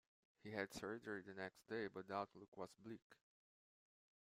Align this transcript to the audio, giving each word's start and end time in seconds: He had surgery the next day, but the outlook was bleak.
He 0.41 0.49
had 0.49 0.73
surgery 0.73 1.21
the 1.21 1.35
next 1.35 1.67
day, 1.69 1.85
but 1.85 2.07
the 2.07 2.15
outlook 2.15 2.57
was 2.57 2.73
bleak. 2.83 3.13